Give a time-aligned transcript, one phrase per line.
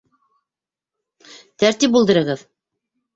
[1.65, 2.43] Тәртип булдырығыҙ.